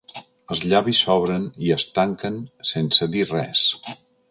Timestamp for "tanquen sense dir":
1.99-3.25